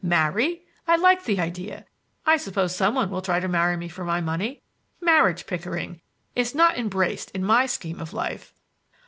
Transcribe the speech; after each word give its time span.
Marry! 0.03 0.63
I 0.87 0.95
like 0.95 1.25
the 1.25 1.39
idea! 1.39 1.85
I 2.25 2.35
suppose 2.37 2.75
some 2.75 2.95
one 2.95 3.11
will 3.11 3.21
try 3.21 3.39
to 3.39 3.47
marry 3.47 3.77
me 3.77 3.87
for 3.87 4.03
my 4.03 4.19
money. 4.19 4.63
Marriage, 4.99 5.45
Pickering, 5.45 6.01
is 6.35 6.55
not 6.55 6.75
embraced 6.75 7.29
in 7.35 7.43
my 7.43 7.67
scheme 7.67 7.99
of 7.99 8.11
life!" 8.11 8.51